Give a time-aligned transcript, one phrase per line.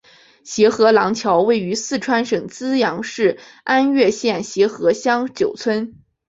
[0.43, 5.93] 协和廊桥位于四川省资阳市安岳县协和乡九村。